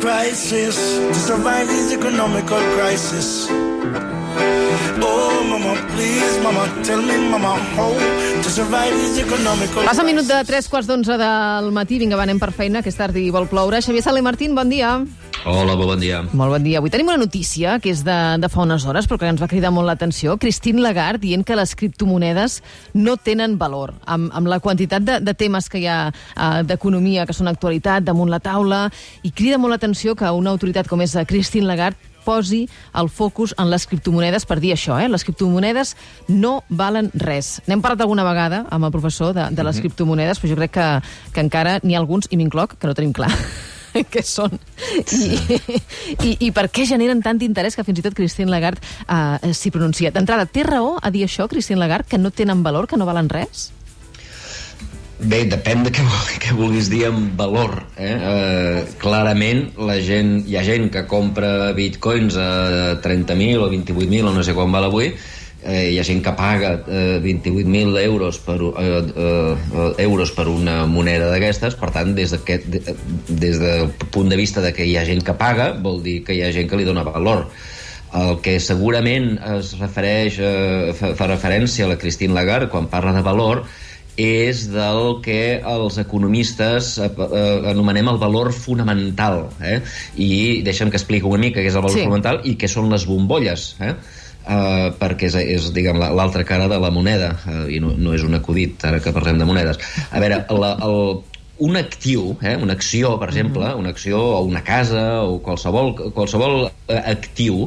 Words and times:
prices 0.00 0.76
to 1.12 1.14
survive 1.14 1.66
this 1.66 1.92
economical 1.92 2.58
crisis. 2.76 3.48
Oh, 5.00 5.44
mama, 5.48 5.74
please, 5.94 6.38
mama, 6.42 6.66
tell 6.84 7.02
me, 7.02 7.16
mama, 7.30 7.54
how 7.76 7.92
to 8.42 8.50
survive 8.50 8.92
this 8.92 9.18
economical 9.18 9.84
Passa 9.84 10.02
un 10.02 10.06
minut 10.06 10.26
de 10.26 10.34
crisis. 10.42 10.66
3 10.66 10.68
quarts 10.68 10.88
d'onze 10.90 11.18
del 11.18 11.70
matí. 11.72 11.98
Vinga, 11.98 12.16
va, 12.16 12.26
anem 12.26 12.38
per 12.38 12.52
feina, 12.52 12.82
que 12.82 12.90
és 12.92 12.98
tard 12.98 13.16
i 13.16 13.28
vol 13.34 13.48
ploure. 13.50 13.82
Xavier 13.82 14.02
Sala 14.02 14.22
i 14.22 14.26
Martín, 14.26 14.54
bon 14.58 14.70
dia. 14.70 14.96
Hola, 15.46 15.76
molt 15.76 15.92
bon 15.92 16.00
dia. 16.02 16.22
Molt 16.34 16.50
bon 16.50 16.64
dia. 16.64 16.80
Avui 16.80 16.90
tenim 16.90 17.08
una 17.12 17.20
notícia 17.20 17.76
que 17.78 17.92
és 17.92 18.02
de, 18.06 18.16
de 18.42 18.48
fa 18.50 18.64
unes 18.64 18.84
hores, 18.88 19.06
però 19.06 19.20
que 19.20 19.28
ens 19.30 19.40
va 19.42 19.48
cridar 19.50 19.70
molt 19.74 19.86
l'atenció. 19.86 20.34
Christine 20.40 20.82
Lagarde 20.82 21.22
dient 21.22 21.44
que 21.46 21.56
les 21.56 21.76
criptomonedes 21.78 22.58
no 22.98 23.14
tenen 23.16 23.54
valor. 23.60 23.94
Amb, 24.10 24.32
amb 24.34 24.50
la 24.50 24.58
quantitat 24.64 25.06
de, 25.06 25.20
de 25.22 25.34
temes 25.38 25.70
que 25.70 25.78
hi 25.78 25.86
ha 25.86 26.00
uh, 26.10 26.60
d'economia 26.66 27.26
que 27.26 27.36
són 27.36 27.50
actualitat 27.50 28.06
damunt 28.08 28.32
la 28.32 28.42
taula, 28.42 28.88
i 29.22 29.30
crida 29.30 29.60
molt 29.62 29.76
l'atenció 29.76 30.16
que 30.18 30.30
una 30.34 30.50
autoritat 30.50 30.90
com 30.90 31.06
és 31.06 31.14
eh, 31.14 31.26
Christine 31.28 31.70
Lagarde 31.70 32.16
posi 32.26 32.64
el 32.98 33.08
focus 33.08 33.54
en 33.56 33.70
les 33.70 33.86
criptomonedes 33.88 34.44
per 34.44 34.58
dir 34.60 34.74
això, 34.74 34.98
eh? 35.00 35.06
Les 35.08 35.24
criptomonedes 35.24 35.94
no 36.28 36.58
valen 36.68 37.12
res. 37.14 37.54
N'hem 37.70 37.80
parlat 37.84 38.04
alguna 38.04 38.26
vegada 38.26 38.64
amb 38.74 38.90
el 38.90 38.92
professor 38.92 39.32
de, 39.38 39.48
de 39.54 39.64
les 39.70 39.80
criptomonedes, 39.80 40.42
però 40.42 40.52
jo 40.52 40.60
crec 40.60 40.76
que, 40.76 40.92
que 41.32 41.46
encara 41.46 41.78
n'hi 41.84 41.96
ha 41.96 42.02
alguns, 42.02 42.28
i 42.28 42.36
m'incloc, 42.36 42.76
que 42.76 42.90
no 42.90 42.98
tenim 42.98 43.16
clar 43.16 43.32
què 44.12 44.22
són 44.24 44.54
I, 45.14 45.30
i, 46.24 46.34
i 46.48 46.50
per 46.54 46.68
què 46.72 46.86
generen 46.88 47.22
tant 47.24 47.40
interès 47.44 47.76
que 47.76 47.84
fins 47.86 48.00
i 48.00 48.04
tot 48.06 48.16
Christine 48.18 48.50
Lagarde 48.52 48.82
uh, 49.06 49.38
s'hi 49.52 49.72
pronuncia. 49.74 50.12
D'entrada, 50.14 50.46
té 50.46 50.64
raó 50.66 50.96
a 51.02 51.10
dir 51.14 51.24
això, 51.26 51.48
Christine 51.50 51.80
Lagarde, 51.80 52.08
que 52.10 52.20
no 52.20 52.30
tenen 52.30 52.62
valor, 52.66 52.88
que 52.90 52.98
no 53.00 53.08
valen 53.08 53.30
res? 53.32 53.70
Bé, 55.18 55.40
depèn 55.50 55.82
de 55.82 55.90
què, 55.90 56.04
què 56.38 56.52
vulguis 56.54 56.86
dir 56.92 57.08
amb 57.08 57.32
valor. 57.38 57.72
Eh? 57.98 58.12
Eh, 58.14 58.82
clarament, 59.02 59.64
la 59.82 59.96
gent, 60.04 60.44
hi 60.46 60.54
ha 60.54 60.62
gent 60.62 60.86
que 60.94 61.02
compra 61.10 61.72
bitcoins 61.74 62.38
a 62.38 62.50
30.000 63.02 63.64
o 63.64 63.66
28.000 63.72 64.30
o 64.30 64.34
no 64.36 64.44
sé 64.46 64.54
quan 64.54 64.70
val 64.70 64.86
avui, 64.86 65.10
eh, 65.64 65.90
hi 65.92 65.98
ha 65.98 66.04
gent 66.06 66.22
que 66.24 66.32
paga 66.38 66.72
eh, 66.86 67.18
28.000 67.24 67.98
euros 68.04 68.38
per, 68.38 68.58
eh, 68.60 69.02
eh, 69.16 70.04
euros 70.04 70.32
per 70.36 70.46
una 70.48 70.84
moneda 70.86 71.30
d'aquestes, 71.32 71.74
per 71.78 71.90
tant, 71.94 72.14
des, 72.14 72.30
de, 72.34 72.60
des 73.28 73.58
del 73.60 73.90
punt 74.14 74.30
de 74.30 74.38
vista 74.38 74.62
de 74.64 74.72
que 74.72 74.86
hi 74.86 74.96
ha 74.96 75.06
gent 75.08 75.24
que 75.26 75.34
paga, 75.34 75.72
vol 75.72 76.02
dir 76.02 76.22
que 76.24 76.36
hi 76.36 76.44
ha 76.46 76.52
gent 76.54 76.70
que 76.70 76.78
li 76.78 76.86
dona 76.88 77.02
valor. 77.06 77.48
El 78.16 78.38
que 78.40 78.56
segurament 78.60 79.34
es 79.58 79.74
refereix, 79.80 80.38
eh, 80.40 80.94
fa, 80.96 81.12
fa 81.18 81.26
referència 81.28 81.84
a 81.84 81.92
la 81.92 81.98
Christine 82.00 82.32
Lagarde 82.34 82.70
quan 82.72 82.88
parla 82.88 83.12
de 83.12 83.20
valor 83.26 83.66
és 84.18 84.64
del 84.72 85.20
que 85.22 85.60
els 85.62 85.98
economistes 86.02 86.96
eh, 86.98 87.06
eh, 87.06 87.70
anomenem 87.70 88.08
el 88.10 88.18
valor 88.18 88.50
fonamental. 88.56 89.44
Eh? 89.62 89.76
I 90.16 90.30
deixa'm 90.66 90.90
que 90.90 90.98
expliqui 90.98 91.28
una 91.28 91.44
mica 91.44 91.60
què 91.60 91.68
és 91.70 91.76
el 91.76 91.84
valor 91.84 91.94
Sí. 91.94 92.06
fonamental 92.06 92.40
i 92.44 92.56
què 92.58 92.66
són 92.66 92.90
les 92.90 93.06
bombolles. 93.06 93.76
Eh? 93.78 93.92
Uh, 94.48 94.94
perquè 94.96 95.26
és, 95.28 95.34
és 95.36 95.66
diguem, 95.76 95.98
la- 96.00 96.12
l'altra 96.16 96.40
cara 96.48 96.68
de 96.70 96.78
la 96.80 96.88
moneda 96.94 97.34
uh, 97.42 97.66
i 97.68 97.82
no, 97.84 97.90
no 98.00 98.14
és 98.16 98.22
un 98.24 98.32
acudit 98.38 98.80
ara 98.88 99.00
que 99.04 99.12
parlem 99.12 99.36
de 99.36 99.44
monedes. 99.44 99.76
A 100.08 100.22
veure, 100.22 100.38
la, 100.56 100.70
el, 100.86 101.18
un 101.58 101.76
actiu, 101.76 102.36
eh, 102.40 102.54
una 102.56 102.72
acció, 102.78 103.18
per 103.20 103.28
exemple, 103.28 103.74
una 103.74 103.90
acció 103.90 104.16
o 104.38 104.42
una 104.46 104.62
casa 104.64 105.24
o 105.26 105.40
qualsevol, 105.44 105.92
qualsevol 106.16 106.70
eh, 106.70 107.02
actiu 107.12 107.66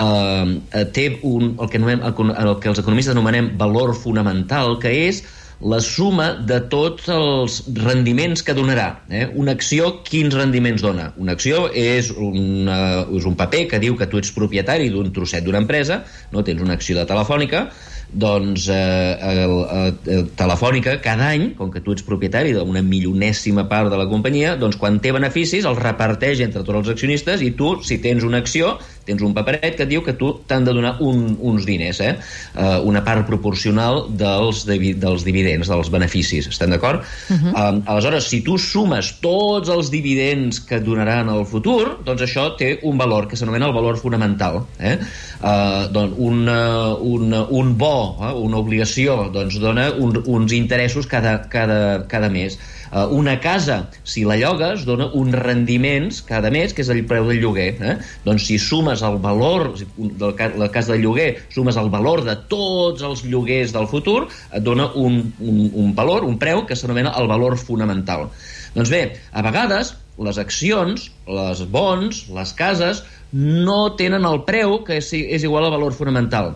eh, 0.00 0.84
té 0.96 1.06
un, 1.22 1.52
el, 1.60 1.68
que 1.70 1.78
anomem, 1.78 2.02
el 2.02 2.56
que 2.60 2.72
els 2.72 2.80
economistes 2.82 3.14
anomenem 3.14 3.52
valor 3.60 3.94
fonamental, 3.94 4.78
que 4.82 4.92
és 5.06 5.22
la 5.60 5.78
suma 5.80 6.28
de 6.44 6.58
tots 6.68 7.08
els 7.12 7.62
rendiments 7.80 8.42
que 8.44 8.54
donarà. 8.56 8.88
Eh? 9.08 9.24
Una 9.40 9.54
acció, 9.56 10.02
quins 10.04 10.34
rendiments 10.36 10.84
dona? 10.84 11.10
Una 11.16 11.32
acció 11.36 11.66
és, 11.72 12.10
una, 12.12 13.06
és 13.08 13.24
un 13.28 13.36
paper 13.38 13.64
que 13.70 13.80
diu 13.80 13.96
que 13.96 14.08
tu 14.10 14.20
ets 14.20 14.34
propietari 14.36 14.90
d'un 14.92 15.12
trosset 15.16 15.44
d'una 15.46 15.62
empresa, 15.64 16.02
no 16.32 16.44
tens 16.44 16.60
una 16.60 16.76
acció 16.76 16.98
de 16.98 17.06
telefònica, 17.08 17.66
doncs 18.12 18.68
eh, 18.68 19.18
el, 19.18 19.38
el, 19.40 19.94
el, 20.12 20.28
Telefònica 20.38 20.96
cada 21.02 21.30
any, 21.32 21.50
com 21.58 21.72
que 21.72 21.82
tu 21.82 21.96
ets 21.96 22.04
propietari 22.06 22.52
d'una 22.54 22.82
milionèsima 22.84 23.66
part 23.70 23.90
de 23.90 23.98
la 23.98 24.06
companyia, 24.10 24.54
doncs 24.60 24.78
quan 24.80 25.00
té 25.02 25.12
beneficis 25.16 25.66
els 25.66 25.80
reparteix 25.80 26.44
entre 26.44 26.62
tots 26.62 26.84
els 26.84 26.92
accionistes 26.94 27.42
i 27.42 27.52
tu, 27.58 27.76
si 27.82 27.98
tens 28.04 28.24
una 28.28 28.40
acció, 28.44 28.76
tens 29.06 29.22
un 29.22 29.34
paperet 29.36 29.76
que 29.76 29.86
et 29.86 29.90
diu 29.90 30.02
que 30.04 30.16
tu 30.18 30.32
t'han 30.48 30.66
de 30.66 30.74
donar 30.76 30.96
un, 31.04 31.36
uns 31.40 31.66
diners, 31.68 32.00
eh? 32.02 32.14
Uh, 32.56 32.80
una 32.88 33.02
part 33.06 33.26
proporcional 33.28 34.06
dels, 34.10 34.64
divi- 34.68 34.94
dels 34.98 35.24
dividends, 35.26 35.70
dels 35.70 35.90
beneficis, 35.92 36.48
estem 36.50 36.70
d'acord? 36.74 37.04
Uh 37.30 37.36
-huh. 37.36 37.52
um, 37.54 37.82
aleshores, 37.86 38.28
si 38.28 38.42
tu 38.42 38.58
sumes 38.58 39.12
tots 39.20 39.68
els 39.68 39.90
dividends 39.90 40.60
que 40.60 40.76
et 40.76 40.84
donaran 40.84 41.28
el 41.28 41.44
futur, 41.46 41.98
doncs 42.04 42.22
això 42.22 42.56
té 42.56 42.78
un 42.82 42.98
valor 42.98 43.28
que 43.28 43.36
s'anomena 43.36 43.66
el 43.66 43.72
valor 43.72 43.96
fonamental. 43.96 44.64
Eh? 44.78 44.98
Uh, 45.40 45.92
doncs 45.92 46.14
un, 46.18 46.48
uh, 46.48 46.96
un, 47.00 47.34
un 47.50 47.76
bo, 47.78 48.18
eh? 48.20 48.32
una 48.32 48.56
obligació, 48.56 49.30
doncs 49.32 49.60
dona 49.60 49.90
un, 49.92 50.22
uns 50.26 50.52
interessos 50.52 51.06
cada, 51.06 51.48
cada, 51.48 52.06
cada 52.08 52.28
mes. 52.28 52.58
Uh, 52.92 53.06
una 53.16 53.36
casa, 53.42 53.78
si 54.06 54.24
la 54.28 54.36
llogues, 54.38 54.84
dona 54.86 55.08
uns 55.18 55.34
rendiments 55.34 56.22
cada 56.26 56.50
mes, 56.54 56.74
que 56.74 56.84
és 56.84 56.90
el 56.92 57.02
preu 57.08 57.28
del 57.30 57.42
lloguer. 57.42 57.68
Eh? 57.80 57.96
Doncs 58.26 58.46
si 58.48 58.58
sumes 58.62 59.02
el 59.06 59.18
valor 59.22 59.72
del 59.76 60.34
la 60.60 60.70
casa 60.72 60.94
de 60.94 61.00
lloguer, 61.02 61.28
sumes 61.54 61.76
el 61.80 61.90
valor 61.90 62.24
de 62.26 62.36
tots 62.50 63.02
els 63.06 63.24
lloguers 63.26 63.74
del 63.74 63.88
futur, 63.90 64.26
et 64.52 64.62
dona 64.62 64.90
un, 64.94 65.20
un, 65.40 65.62
un 65.74 65.94
valor, 65.96 66.24
un 66.24 66.38
preu, 66.38 66.64
que 66.66 66.76
s'anomena 66.78 67.14
el 67.20 67.28
valor 67.30 67.58
fonamental. 67.58 68.28
Doncs 68.76 68.92
bé, 68.92 69.02
a 69.32 69.42
vegades 69.44 69.96
les 70.22 70.38
accions, 70.40 71.10
les 71.28 71.64
bons, 71.72 72.22
les 72.32 72.52
cases, 72.56 73.02
no 73.32 73.96
tenen 73.98 74.24
el 74.24 74.44
preu 74.48 74.80
que 74.86 75.00
és, 75.00 75.10
és 75.12 75.44
igual 75.44 75.66
al 75.66 75.74
valor 75.76 75.96
fonamental. 75.96 76.54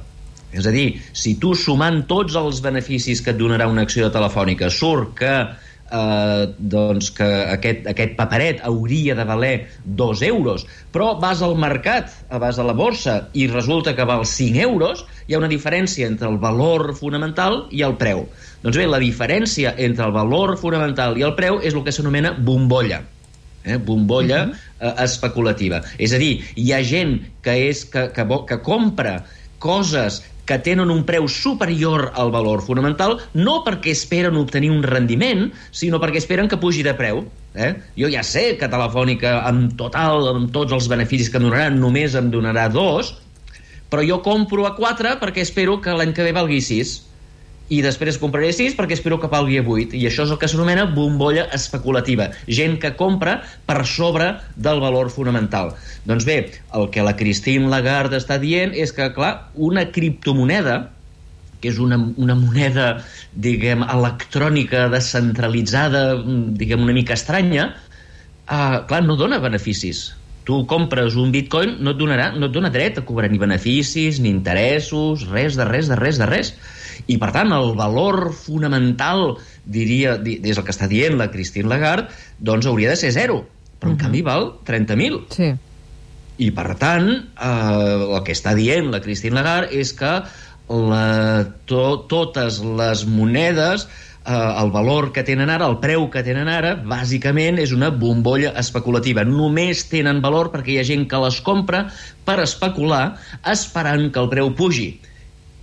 És 0.50 0.66
a 0.66 0.72
dir, 0.74 0.98
si 1.14 1.36
tu 1.38 1.52
sumant 1.54 2.02
tots 2.10 2.34
els 2.38 2.60
beneficis 2.64 3.20
que 3.22 3.34
et 3.34 3.38
donarà 3.38 3.68
una 3.70 3.84
acció 3.86 4.06
de 4.06 4.14
telefònica 4.14 4.70
surt 4.74 5.12
que 5.20 5.34
eh, 5.90 6.46
doncs 6.58 7.10
que 7.16 7.28
aquest, 7.54 7.86
aquest 7.90 8.16
paperet 8.18 8.62
hauria 8.66 9.16
de 9.18 9.26
valer 9.28 9.54
dos 9.84 10.22
euros, 10.22 10.66
però 10.94 11.12
vas 11.20 11.42
al 11.42 11.56
mercat, 11.60 12.12
vas 12.42 12.58
a 12.58 12.66
la 12.66 12.76
borsa 12.76 13.28
i 13.32 13.46
resulta 13.50 13.94
que 13.96 14.08
val 14.08 14.26
5 14.26 14.64
euros, 14.64 15.04
hi 15.26 15.34
ha 15.34 15.42
una 15.42 15.50
diferència 15.50 16.08
entre 16.10 16.28
el 16.30 16.38
valor 16.42 16.94
fonamental 16.98 17.64
i 17.70 17.84
el 17.86 17.96
preu. 18.00 18.26
Doncs 18.62 18.76
bé, 18.76 18.86
la 18.86 19.00
diferència 19.02 19.74
entre 19.78 20.06
el 20.06 20.12
valor 20.12 20.56
fonamental 20.60 21.18
i 21.18 21.24
el 21.26 21.36
preu 21.38 21.62
és 21.62 21.74
el 21.74 21.84
que 21.86 21.94
s'anomena 21.94 22.36
bombolla 22.38 23.02
eh, 23.64 23.76
bombolla 23.76 24.44
uh 24.44 24.50
-huh. 24.50 24.56
eh, 24.80 25.04
especulativa. 25.04 25.82
És 25.98 26.12
a 26.12 26.18
dir, 26.18 26.40
hi 26.56 26.72
ha 26.72 26.82
gent 26.82 27.20
que, 27.42 27.68
és, 27.68 27.84
que, 27.84 28.10
que, 28.12 28.26
que 28.48 28.58
compra 28.62 29.24
coses 29.58 30.22
que 30.46 30.58
tenen 30.58 30.90
un 30.90 31.04
preu 31.08 31.28
superior 31.28 32.10
al 32.14 32.32
valor 32.34 32.62
fonamental, 32.66 33.18
no 33.34 33.60
perquè 33.66 33.94
esperen 33.94 34.38
obtenir 34.40 34.70
un 34.74 34.82
rendiment, 34.86 35.48
sinó 35.70 36.00
perquè 36.02 36.22
esperen 36.22 36.48
que 36.50 36.60
pugi 36.60 36.84
de 36.86 36.94
preu. 36.98 37.24
Eh? 37.54 37.74
Jo 37.98 38.10
ja 38.12 38.22
sé 38.26 38.54
que 38.58 38.70
Telefònica, 38.70 39.40
amb 39.48 39.74
total, 39.78 40.28
amb 40.34 40.54
tots 40.54 40.74
els 40.76 40.88
beneficis 40.90 41.30
que 41.30 41.40
em 41.40 41.48
donarà, 41.48 41.68
només 41.74 42.14
em 42.18 42.30
donarà 42.30 42.68
dos, 42.70 43.14
però 43.90 44.04
jo 44.06 44.20
compro 44.22 44.68
a 44.68 44.76
4 44.76 45.18
perquè 45.20 45.42
espero 45.42 45.80
que 45.82 45.94
l'any 45.94 46.14
que 46.14 46.26
ve 46.26 46.34
valgui 46.36 46.60
6 46.62 47.09
i 47.70 47.80
després 47.86 48.18
compraré 48.18 48.50
6 48.56 48.76
perquè 48.78 48.98
espero 48.98 49.20
que 49.22 49.30
valgui 49.30 49.60
a 49.60 49.64
8 49.64 49.96
i 49.98 50.04
això 50.10 50.26
és 50.26 50.34
el 50.34 50.40
que 50.42 50.50
s'anomena 50.50 50.88
bombolla 50.90 51.46
especulativa 51.56 52.30
gent 52.46 52.78
que 52.82 52.92
compra 52.98 53.40
per 53.66 53.84
sobre 53.86 54.32
del 54.56 54.82
valor 54.82 55.10
fonamental 55.14 55.74
doncs 56.04 56.26
bé, 56.26 56.38
el 56.74 56.88
que 56.90 57.04
la 57.06 57.16
Christine 57.16 57.70
Lagarde 57.70 58.18
està 58.18 58.40
dient 58.42 58.72
és 58.74 58.92
que, 58.96 59.10
clar, 59.14 59.50
una 59.54 59.86
criptomoneda 59.94 60.80
que 61.60 61.68
és 61.68 61.78
una, 61.82 61.98
una 62.16 62.34
moneda, 62.38 62.86
diguem, 63.36 63.84
electrònica, 63.84 64.86
descentralitzada, 64.92 66.04
diguem, 66.56 66.86
una 66.86 66.96
mica 66.96 67.16
estranya, 67.18 67.68
uh, 68.48 68.80
clar, 68.88 69.02
no 69.04 69.18
dona 69.20 69.40
beneficis. 69.42 70.06
Tu 70.48 70.62
compres 70.70 71.18
un 71.20 71.30
bitcoin, 71.34 71.76
no 71.84 71.92
et, 71.92 72.00
donarà, 72.00 72.30
no 72.32 72.48
et 72.48 72.54
dona 72.54 72.72
dret 72.72 72.98
a 72.98 73.04
cobrar 73.06 73.28
ni 73.30 73.38
beneficis, 73.38 74.22
ni 74.24 74.32
interessos, 74.32 75.26
res 75.30 75.58
de 75.60 75.68
res, 75.68 75.92
de 75.92 76.00
res, 76.00 76.18
de 76.18 76.28
res. 76.30 76.54
I, 77.06 77.16
per 77.22 77.30
tant, 77.32 77.52
el 77.56 77.72
valor 77.78 78.32
fonamental, 78.36 79.36
diria, 79.64 80.16
di- 80.18 80.40
és 80.44 80.58
el 80.58 80.64
que 80.66 80.74
està 80.74 80.88
dient 80.90 81.16
la 81.20 81.30
Christine 81.32 81.68
Lagarde, 81.70 82.08
doncs 82.38 82.66
hauria 82.66 82.90
de 82.92 82.96
ser 83.00 83.12
zero. 83.16 83.44
Però, 83.80 83.92
en 83.94 83.98
canvi, 84.00 84.20
val 84.26 84.50
30.000. 84.68 85.20
Sí. 85.32 85.50
I, 86.40 86.50
per 86.56 86.74
tant, 86.80 87.08
eh, 87.10 88.14
el 88.16 88.22
que 88.24 88.32
està 88.36 88.54
dient 88.56 88.90
la 88.92 89.00
Christine 89.04 89.34
Lagarde 89.36 89.72
és 89.80 89.92
que 89.96 90.12
la, 90.70 91.06
to, 91.66 91.82
totes 92.08 92.60
les 92.62 93.02
monedes 93.08 93.86
eh, 94.24 94.32
el 94.32 94.70
valor 94.70 95.10
que 95.12 95.24
tenen 95.26 95.50
ara, 95.50 95.66
el 95.66 95.78
preu 95.82 96.06
que 96.12 96.22
tenen 96.26 96.48
ara, 96.48 96.76
bàsicament 96.76 97.58
és 97.58 97.72
una 97.76 97.90
bombolla 97.90 98.52
especulativa. 98.60 99.24
Només 99.26 99.86
tenen 99.90 100.20
valor 100.24 100.52
perquè 100.52 100.76
hi 100.76 100.80
ha 100.80 100.86
gent 100.86 101.06
que 101.10 101.20
les 101.24 101.40
compra 101.44 101.86
per 102.24 102.38
especular 102.44 103.16
esperant 103.50 104.10
que 104.12 104.20
el 104.22 104.28
preu 104.32 104.52
pugi. 104.56 104.90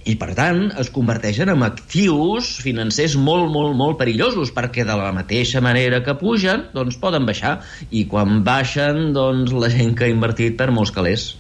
I 0.08 0.16
per 0.20 0.32
tant 0.38 0.68
es 0.82 0.92
converteixen 0.94 1.52
en 1.52 1.66
actius 1.68 2.54
financers 2.64 3.18
molt, 3.20 3.50
molt, 3.54 3.76
molt 3.80 4.00
perillosos 4.00 4.54
perquè 4.56 4.86
de 4.88 4.96
la 5.00 5.12
mateixa 5.16 5.62
manera 5.64 6.04
que 6.06 6.16
pugen 6.20 6.68
doncs 6.76 7.00
poden 7.02 7.28
baixar 7.28 7.58
i 7.92 8.06
quan 8.12 8.42
baixen 8.48 9.12
doncs 9.18 9.52
la 9.52 9.72
gent 9.74 9.98
que 9.98 10.08
ha 10.08 10.14
invertit 10.14 10.58
per 10.60 10.72
molts 10.72 10.96
calés 10.96 11.34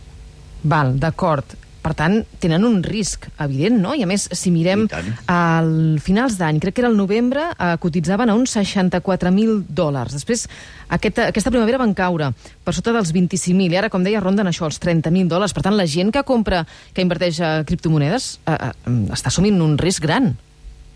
Val, 0.68 0.96
d'acord. 1.00 1.54
Per 1.88 1.94
tant, 1.95 2.18
tenen 2.44 2.66
un 2.68 2.81
risc 2.84 3.30
evident, 3.39 3.78
no? 3.80 3.94
I 3.95 4.01
a 4.04 4.07
més, 4.10 4.25
si 4.36 4.51
mirem 4.51 4.81
al 5.31 5.69
finals 6.04 6.36
d'any, 6.36 6.60
crec 6.60 6.75
que 6.75 6.84
era 6.84 6.89
el 6.92 6.98
novembre, 7.00 7.45
eh, 7.54 7.69
cotitzaven 7.80 8.28
a 8.28 8.36
uns 8.36 8.57
64.000 8.57 9.62
dòlars. 9.72 10.18
Després, 10.18 10.44
aquesta, 10.92 11.30
aquesta 11.31 11.54
primavera 11.54 11.80
van 11.80 11.94
caure 11.95 12.34
per 12.68 12.74
sota 12.75 12.92
dels 12.92 13.13
25.000 13.16 13.72
i 13.72 13.80
ara, 13.80 13.92
com 13.94 14.04
deia, 14.04 14.19
ronden 14.19 14.51
això, 14.51 14.68
els 14.68 14.81
30.000 14.84 15.31
dòlars. 15.31 15.56
Per 15.56 15.63
tant, 15.63 15.80
la 15.80 15.88
gent 15.88 16.12
que 16.12 16.25
compra, 16.28 16.66
que 16.92 17.07
inverteix 17.07 17.39
a 17.39 17.54
criptomonedes, 17.63 18.33
eh, 18.44 18.57
eh, 18.57 18.98
està 19.16 19.31
assumint 19.31 19.63
un 19.63 19.80
risc 19.80 20.04
gran. 20.04 20.33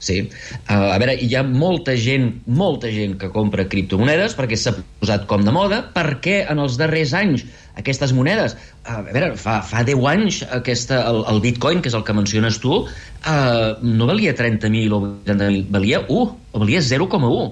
Sí. 0.01 0.17
Uh, 0.65 0.89
a 0.89 0.97
veure, 0.97 1.13
hi 1.21 1.35
ha 1.37 1.43
molta 1.45 1.93
gent, 1.93 2.31
molta 2.49 2.89
gent 2.89 3.19
que 3.21 3.29
compra 3.29 3.67
criptomonedes 3.69 4.33
perquè 4.33 4.57
s'ha 4.57 4.73
posat 4.97 5.27
com 5.29 5.45
de 5.45 5.53
moda, 5.53 5.83
perquè 5.93 6.39
en 6.49 6.61
els 6.63 6.79
darrers 6.81 7.13
anys 7.19 7.45
aquestes 7.77 8.09
monedes, 8.17 8.57
uh, 8.81 8.97
a 8.97 9.03
veure, 9.05 9.35
fa, 9.37 9.59
fa 9.61 9.85
10 9.85 10.07
anys 10.09 10.41
aquesta, 10.57 11.03
el, 11.11 11.21
el 11.29 11.43
bitcoin, 11.45 11.85
que 11.85 11.93
és 11.93 11.97
el 11.97 12.05
que 12.07 12.17
menciones 12.17 12.57
tu, 12.63 12.81
uh, 12.81 13.69
no 13.85 14.09
valia 14.09 14.33
30.000 14.33 14.97
o 14.97 15.03
80.000, 15.05 15.69
valia 15.77 16.01
1, 16.09 16.25
o 16.49 16.65
valia 16.65 16.81
0,1. 16.89 17.47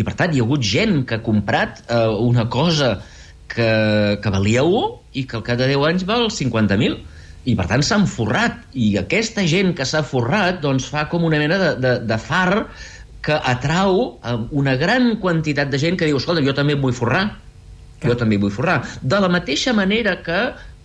I 0.00 0.06
per 0.06 0.16
tant 0.16 0.32
hi 0.32 0.40
ha 0.40 0.48
hagut 0.48 0.64
gent 0.64 1.02
que 1.04 1.20
ha 1.20 1.26
comprat 1.26 1.84
uh, 1.84 2.16
una 2.24 2.48
cosa 2.48 2.94
que, 3.50 3.70
que 4.24 4.32
valia 4.32 4.64
1 4.64 4.84
i 5.20 5.28
que 5.28 5.36
al 5.36 5.44
cap 5.44 5.60
de 5.60 5.68
10 5.68 5.88
anys 5.92 6.08
val 6.08 6.30
50.000 6.32 7.09
i 7.48 7.56
per 7.56 7.66
tant 7.70 7.84
s'han 7.84 8.06
forrat. 8.10 8.56
I 8.76 8.94
aquesta 9.00 9.44
gent 9.48 9.74
que 9.76 9.86
s'ha 9.88 10.02
forrat 10.06 10.60
doncs 10.64 10.88
fa 10.92 11.06
com 11.10 11.24
una 11.28 11.40
mena 11.40 11.58
de, 11.60 11.70
de, 11.80 11.92
de 12.08 12.18
far 12.20 12.66
que 13.24 13.36
atrau 13.36 14.18
a 14.24 14.36
una 14.56 14.76
gran 14.80 15.14
quantitat 15.20 15.70
de 15.72 15.78
gent 15.80 15.98
que 16.00 16.08
diu, 16.08 16.18
escolta, 16.20 16.44
jo 16.44 16.56
també 16.56 16.76
em 16.76 16.82
vull 16.82 16.96
forrar. 16.96 17.26
Jo 18.00 18.16
també 18.16 18.38
vull 18.40 18.52
forrar. 18.52 18.80
De 19.02 19.20
la 19.20 19.28
mateixa 19.28 19.74
manera 19.76 20.16
que 20.24 20.40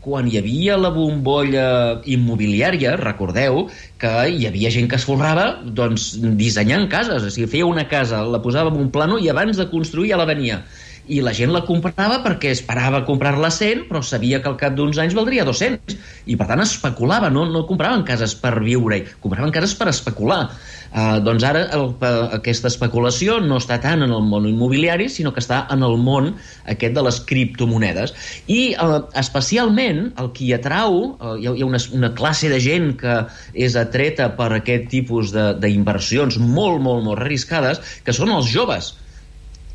quan 0.05 0.27
hi 0.29 0.37
havia 0.37 0.75
la 0.77 0.91
bombolla 0.93 1.67
immobiliària, 2.05 2.93
recordeu 3.01 3.63
que 4.01 4.11
hi 4.29 4.45
havia 4.45 4.69
gent 4.69 4.89
que 4.91 4.99
es 4.99 5.05
forrava 5.07 5.47
doncs, 5.79 6.11
dissenyant 6.37 6.85
cases, 6.91 7.25
o 7.25 7.31
sigui, 7.33 7.49
feia 7.55 7.69
una 7.69 7.87
casa, 7.89 8.21
la 8.21 8.41
posava 8.43 8.69
en 8.69 8.83
un 8.83 8.91
plano 8.93 9.17
i 9.17 9.31
abans 9.33 9.57
de 9.57 9.65
construir 9.71 10.11
ja 10.13 10.19
la 10.21 10.27
venia 10.29 10.61
i 11.07 11.21
la 11.21 11.33
gent 11.37 11.51
la 11.53 11.63
comprava 11.65 12.19
perquè 12.23 12.51
esperava 12.53 13.03
comprar-la 13.07 13.51
100, 13.53 13.85
però 13.89 14.01
sabia 14.03 14.41
que 14.41 14.49
al 14.49 14.57
cap 14.59 14.75
d'uns 14.77 14.97
anys 15.01 15.15
valdria 15.17 15.45
200. 15.45 15.97
I 16.31 16.37
per 16.39 16.47
tant 16.49 16.63
especulava, 16.63 17.29
no, 17.33 17.45
no 17.49 17.65
compraven 17.69 18.05
cases 18.07 18.33
per 18.39 18.55
viure, 18.63 19.03
compraven 19.23 19.53
cases 19.53 19.75
per 19.77 19.89
especular. 19.91 20.41
Uh, 20.95 21.17
doncs 21.19 21.43
ara 21.43 21.65
el, 21.75 21.89
aquesta 22.37 22.69
especulació 22.71 23.41
no 23.43 23.57
està 23.59 23.77
tant 23.83 24.05
en 24.05 24.13
el 24.15 24.23
món 24.23 24.47
immobiliari, 24.47 25.09
sinó 25.11 25.33
que 25.35 25.43
està 25.43 25.65
en 25.73 25.83
el 25.83 25.97
món 25.99 26.31
aquest 26.71 26.95
de 26.95 27.03
les 27.05 27.19
criptomonedes. 27.27 28.15
I 28.47 28.61
uh, 28.79 29.01
especialment 29.19 30.05
el 30.21 30.31
que 30.35 30.45
hi 30.47 30.53
atrau, 30.55 31.01
uh, 31.19 31.35
hi 31.35 31.49
ha, 31.49 31.55
hi 31.59 31.65
ha 31.65 31.69
una, 31.69 31.81
una 31.97 32.13
classe 32.17 32.49
de 32.49 32.61
gent 32.63 32.93
que 33.01 33.21
és 33.53 33.75
atreta 33.77 34.31
per 34.39 34.53
aquest 34.55 34.87
tipus 34.93 35.35
d'inversions 35.35 36.39
molt, 36.39 36.79
molt, 36.79 37.03
molt 37.03 37.19
arriscades, 37.19 37.83
que 38.05 38.15
són 38.15 38.31
els 38.33 38.47
joves 38.53 38.95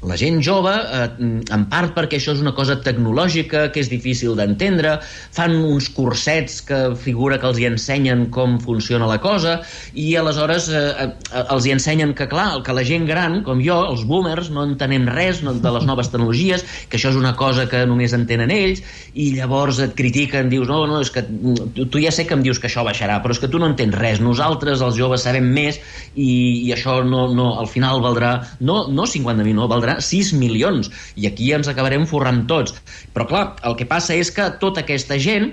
la 0.03 0.17
gent 0.17 0.41
jove, 0.41 0.73
eh, 0.73 1.09
en 1.53 1.65
part 1.69 1.93
perquè 1.97 2.17
això 2.17 2.33
és 2.33 2.41
una 2.41 2.55
cosa 2.57 2.79
tecnològica 2.81 3.67
que 3.73 3.83
és 3.83 3.91
difícil 3.93 4.37
d'entendre, 4.39 4.97
fan 5.37 5.53
uns 5.59 5.91
cursets 5.93 6.61
que 6.65 6.79
figura 6.97 7.39
que 7.41 7.49
els 7.51 7.61
hi 7.61 7.67
ensenyen 7.69 8.27
com 8.33 8.59
funciona 8.65 9.09
la 9.11 9.19
cosa 9.21 9.59
i 9.93 10.15
aleshores 10.17 10.71
eh, 10.73 10.81
eh, 11.05 11.45
els 11.53 11.67
hi 11.67 11.75
ensenyen 11.77 12.15
que, 12.17 12.29
clar, 12.31 12.63
que 12.65 12.77
la 12.77 12.85
gent 12.87 13.05
gran, 13.09 13.41
com 13.45 13.61
jo, 13.65 13.77
els 13.93 14.07
boomers, 14.09 14.49
no 14.55 14.65
entenem 14.65 15.09
res 15.11 15.43
no, 15.45 15.53
de 15.61 15.75
les 15.77 15.85
noves 15.89 16.09
tecnologies, 16.13 16.65
que 16.89 16.97
això 16.97 17.13
és 17.13 17.21
una 17.21 17.35
cosa 17.37 17.69
que 17.69 17.85
només 17.89 18.17
entenen 18.17 18.53
ells 18.55 18.81
i 19.13 19.31
llavors 19.37 19.83
et 19.85 19.95
critiquen, 19.99 20.49
dius, 20.49 20.69
no, 20.71 20.87
no, 20.89 21.03
és 21.05 21.13
que 21.13 21.27
tu, 21.29 21.85
tu 21.85 22.01
ja 22.01 22.15
sé 22.15 22.25
que 22.25 22.39
em 22.39 22.45
dius 22.47 22.61
que 22.63 22.71
això 22.71 22.87
baixarà, 22.87 23.21
però 23.21 23.37
és 23.37 23.43
que 23.43 23.53
tu 23.53 23.61
no 23.61 23.69
entens 23.69 23.97
res, 24.01 24.25
nosaltres, 24.25 24.81
els 24.81 24.97
joves, 24.97 25.27
sabem 25.29 25.53
més 25.53 25.81
i, 26.15 26.31
i 26.65 26.73
això 26.73 27.01
no, 27.05 27.27
no, 27.35 27.53
al 27.61 27.69
final 27.69 28.01
valdrà, 28.01 28.33
no, 28.65 28.87
no 28.89 29.05
50.000, 29.05 29.53
no, 29.61 29.69
valdrà 29.69 29.90
6 29.99 30.35
milions, 30.39 30.93
i 31.17 31.27
aquí 31.31 31.51
ens 31.57 31.71
acabarem 31.71 32.07
forrant 32.07 32.45
tots. 32.51 32.77
Però 33.15 33.27
clar, 33.27 33.45
el 33.67 33.77
que 33.81 33.89
passa 33.91 34.15
és 34.15 34.31
que 34.35 34.53
tota 34.63 34.85
aquesta 34.85 35.19
gent 35.19 35.51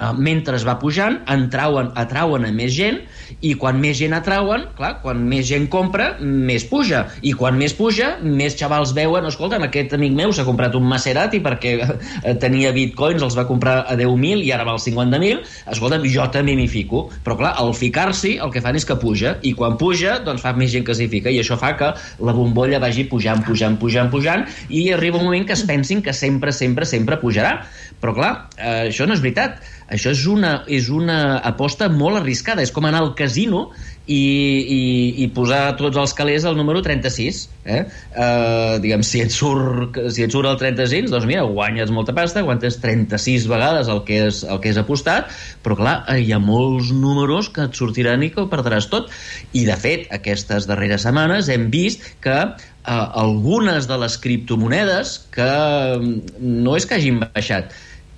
Uh, 0.00 0.14
mentre 0.16 0.56
es 0.56 0.64
va 0.64 0.78
pujant, 0.80 1.18
entrauen, 1.28 1.90
atrauen 2.00 2.46
a 2.48 2.50
més 2.56 2.72
gent 2.72 3.02
i 3.44 3.50
quan 3.60 3.76
més 3.80 3.98
gent 3.98 4.14
atrauen, 4.16 4.62
clar, 4.78 4.94
quan 5.02 5.20
més 5.28 5.44
gent 5.50 5.66
compra, 5.72 6.14
més 6.20 6.64
puja. 6.68 7.02
I 7.20 7.34
quan 7.36 7.58
més 7.60 7.74
puja, 7.76 8.14
més 8.24 8.56
xavals 8.56 8.94
veuen, 8.96 9.26
escolta, 9.28 9.58
aquest 9.66 9.92
amic 9.96 10.14
meu 10.16 10.32
s'ha 10.32 10.46
comprat 10.48 10.76
un 10.78 10.86
Maserati 10.88 11.42
perquè 11.44 11.74
eh, 11.84 12.34
tenia 12.40 12.72
bitcoins, 12.72 13.20
els 13.26 13.36
va 13.36 13.44
comprar 13.48 13.76
a 13.84 13.96
10.000 13.98 14.44
i 14.46 14.50
ara 14.56 14.64
val 14.68 14.80
50.000, 14.80 15.44
escolta, 15.74 16.00
jo 16.08 16.26
també 16.32 16.56
m'hi 16.56 16.68
fico. 16.72 17.06
Però 17.26 17.36
clar, 17.40 17.52
al 17.60 17.74
ficar-s'hi 17.76 18.38
el 18.40 18.54
que 18.54 18.64
fan 18.64 18.80
és 18.80 18.88
que 18.88 18.96
puja, 19.00 19.36
i 19.46 19.52
quan 19.58 19.76
puja, 19.80 20.16
doncs 20.24 20.44
fa 20.44 20.54
més 20.56 20.72
gent 20.72 20.86
que 20.88 20.96
s'hi 20.96 21.10
fica, 21.12 21.28
i 21.28 21.42
això 21.42 21.58
fa 21.60 21.74
que 21.76 21.92
la 22.24 22.36
bombolla 22.36 22.80
vagi 22.82 23.04
pujant, 23.10 23.44
pujant, 23.46 23.76
pujant, 23.80 24.08
pujant, 24.12 24.46
i 24.68 24.88
arriba 24.96 25.20
un 25.20 25.28
moment 25.28 25.44
que 25.44 25.56
es 25.58 25.66
pensin 25.68 26.00
que 26.00 26.16
sempre, 26.16 26.56
sempre, 26.56 26.88
sempre 26.88 27.20
pujarà. 27.20 27.58
Però 28.00 28.16
clar, 28.16 28.32
eh, 28.56 28.88
això 28.88 29.04
no 29.04 29.12
és 29.12 29.20
veritat 29.20 29.60
això 29.90 30.12
és 30.14 30.26
una, 30.30 30.60
és 30.70 30.88
una 30.94 31.40
aposta 31.46 31.88
molt 31.90 32.20
arriscada. 32.20 32.62
És 32.62 32.70
com 32.74 32.86
anar 32.86 33.02
al 33.02 33.14
casino 33.18 33.68
i, 34.10 34.14
i, 34.16 34.82
i 35.24 35.26
posar 35.34 35.76
tots 35.78 35.98
els 36.00 36.14
calés 36.18 36.46
al 36.46 36.56
número 36.58 36.82
36. 36.82 37.40
Eh? 37.64 37.80
Uh, 38.14 38.78
diguem, 38.82 39.04
si 39.06 39.22
et, 39.22 39.34
surt, 39.34 39.98
si 40.14 40.24
et 40.24 40.34
surt 40.34 40.48
el 40.50 40.58
36, 40.60 41.10
doncs 41.12 41.28
mira, 41.28 41.44
guanyes 41.46 41.92
molta 41.94 42.14
pasta, 42.16 42.42
guanyes 42.46 42.80
36 42.82 43.46
vegades 43.50 43.90
el 43.92 44.02
que, 44.06 44.22
és, 44.30 44.42
el 44.46 44.62
que 44.62 44.72
és 44.72 44.80
apostat, 44.80 45.30
però 45.64 45.78
clar, 45.78 45.94
hi 46.18 46.32
ha 46.34 46.40
molts 46.42 46.90
números 46.94 47.52
que 47.54 47.68
et 47.68 47.78
sortiran 47.78 48.24
i 48.26 48.32
que 48.34 48.42
ho 48.44 48.48
perdràs 48.50 48.90
tot. 48.90 49.12
I 49.54 49.66
de 49.68 49.78
fet, 49.78 50.08
aquestes 50.14 50.66
darreres 50.70 51.06
setmanes 51.06 51.50
hem 51.52 51.68
vist 51.74 52.06
que 52.24 52.38
uh, 52.40 53.06
algunes 53.22 53.86
de 53.90 54.00
les 54.00 54.18
criptomonedes 54.22 55.18
que 55.34 55.52
mm, 56.00 56.42
no 56.64 56.74
és 56.78 56.86
que 56.88 56.98
hagin 56.98 57.22
baixat, 57.28 57.70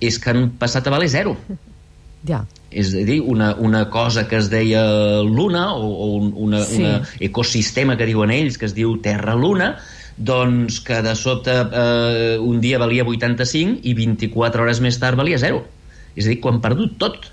és 0.03 0.17
que 0.19 0.33
han 0.33 0.49
passat 0.59 0.89
a 0.89 0.95
valer 0.95 1.11
zero. 1.11 1.37
Ja. 2.27 2.43
És 2.71 2.93
a 2.97 3.03
dir, 3.05 3.19
una, 3.21 3.53
una 3.59 3.87
cosa 3.93 4.25
que 4.27 4.39
es 4.39 4.49
deia 4.49 4.83
Luna, 5.27 5.73
o, 5.75 5.89
o 5.91 6.07
un 6.17 6.31
una, 6.47 6.63
sí. 6.65 6.81
una 6.81 7.01
ecosistema 7.19 7.97
que 7.99 8.07
diuen 8.09 8.33
ells, 8.33 8.57
que 8.57 8.65
es 8.69 8.73
diu 8.77 8.95
Terra-Luna, 9.03 9.75
doncs 10.17 10.79
que 10.85 11.01
de 11.05 11.13
sobte 11.17 11.53
eh, 11.53 12.37
un 12.39 12.59
dia 12.61 12.79
valia 12.81 13.05
85 13.05 13.81
i 13.83 13.93
24 13.97 14.65
hores 14.65 14.81
més 14.81 14.99
tard 15.01 15.19
valia 15.19 15.39
zero. 15.41 15.63
És 16.15 16.27
a 16.27 16.33
dir, 16.33 16.41
han 16.49 16.61
perdut 16.61 16.97
tot. 17.01 17.29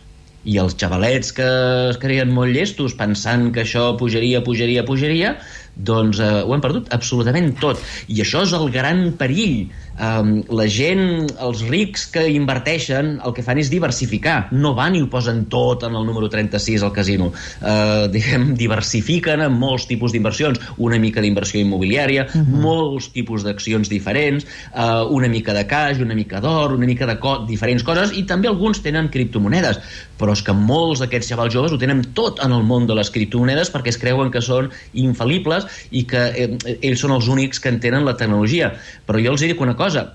I 0.49 0.57
els 0.57 0.73
xavalets 0.81 1.35
que 1.37 1.47
es 1.91 1.99
creien 2.01 2.31
molt 2.33 2.55
llestos 2.57 2.95
pensant 2.97 3.51
que 3.53 3.67
això 3.67 3.91
pujaria, 4.01 4.41
pujaria, 4.41 4.87
pujaria, 4.89 5.35
doncs 5.87 6.21
eh, 6.21 6.33
ho 6.45 6.55
han 6.55 6.65
perdut 6.65 6.91
absolutament 6.95 7.53
tot. 7.61 7.81
I 8.09 8.23
això 8.25 8.45
és 8.47 8.57
el 8.57 8.71
gran 8.75 9.07
perill 9.21 9.69
um, 10.01 10.33
la 10.57 10.67
gent, 10.71 11.29
els 11.43 11.63
rics 11.69 12.07
que 12.15 12.25
inverteixen, 12.33 13.13
el 13.27 13.35
que 13.37 13.45
fan 13.47 13.61
és 13.61 13.71
diversificar. 13.73 14.51
No 14.57 14.73
van 14.79 14.97
i 14.97 15.03
ho 15.05 15.11
posen 15.13 15.45
tot 15.53 15.85
en 15.87 15.97
el 15.99 16.07
número 16.09 16.31
36 16.33 16.85
al 16.87 16.95
casino. 16.97 17.31
Uh, 17.61 18.09
diguem, 18.13 18.51
diversifiquen 18.61 19.45
en 19.45 19.57
molts 19.61 19.87
tipus 19.91 20.15
d'inversions. 20.15 20.61
Una 20.79 21.01
mica 21.03 21.23
d'inversió 21.25 21.61
immobiliària, 21.61 22.27
uh 22.27 22.41
-huh. 22.41 22.61
molts 22.65 23.11
tipus 23.13 23.45
d'accions 23.45 23.89
diferents, 23.89 24.47
uh, 24.75 25.07
una 25.11 25.29
mica 25.29 25.55
de 25.55 25.67
caix, 25.67 26.01
una 26.01 26.15
mica 26.15 26.41
d'or, 26.41 26.75
una 26.75 26.87
mica 26.87 27.07
de 27.07 27.19
co 27.19 27.45
diferents 27.47 27.83
coses, 27.83 28.13
i 28.17 28.25
també 28.25 28.49
alguns 28.49 28.81
tenen 28.83 29.09
criptomonedes. 29.09 29.79
Però 30.19 30.33
és 30.33 30.43
que 30.43 30.53
molts 30.53 31.01
d'aquests 31.01 31.29
xavals 31.29 31.55
joves 31.55 31.73
ho 31.73 31.79
tenen 31.79 32.03
tot 32.15 32.41
en 32.45 32.53
el 32.53 32.63
món 32.63 32.87
de 32.87 32.95
les 32.95 33.11
criptomonedes 33.11 33.73
perquè 33.73 33.89
es 33.89 33.99
creuen 33.99 34.31
que 34.31 34.41
són 34.41 34.71
infal·libles 34.95 35.67
i 35.91 36.05
que 36.09 36.25
eh, 36.31 36.49
ells 36.81 37.03
són 37.03 37.15
els 37.17 37.29
únics 37.33 37.61
que 37.63 37.73
entenen 37.73 38.07
la 38.07 38.17
tecnologia. 38.21 38.73
Però 39.07 39.21
jo 39.23 39.35
els 39.35 39.45
dic 39.47 39.61
una 39.61 39.77
cosa, 39.79 40.07